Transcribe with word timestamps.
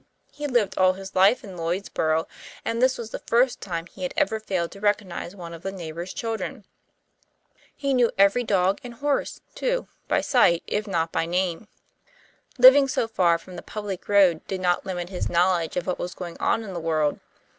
He 0.31 0.41
had 0.45 0.51
lived 0.51 0.79
all 0.79 0.93
his 0.93 1.13
life 1.13 1.43
in 1.43 1.55
Lloydsborough, 1.55 2.25
and 2.65 2.81
this 2.81 2.97
was 2.97 3.11
the 3.11 3.19
first 3.19 3.61
time 3.61 3.85
he 3.85 4.01
had 4.01 4.15
ever 4.17 4.39
failed 4.39 4.71
to 4.71 4.81
recognize 4.81 5.35
one 5.35 5.53
of 5.53 5.61
the 5.61 5.71
neighbours' 5.71 6.11
children. 6.11 6.65
He 7.75 7.93
knew 7.93 8.09
every 8.17 8.43
dog 8.43 8.79
and 8.83 8.95
horse, 8.95 9.41
too, 9.53 9.87
by 10.07 10.21
sight 10.21 10.63
if 10.65 10.87
not 10.87 11.11
by 11.11 11.27
name. 11.27 11.67
Living 12.57 12.87
so 12.87 13.07
far 13.07 13.37
from 13.37 13.57
the 13.57 13.61
public 13.61 14.09
road 14.09 14.41
did 14.47 14.59
not 14.59 14.87
limit 14.87 15.09
his 15.09 15.29
knowledge 15.29 15.77
of 15.77 15.85
what 15.85 15.99
was 15.99 16.15
going 16.15 16.35
on 16.39 16.63
in 16.63 16.73
the 16.73 16.79
world. 16.79 17.19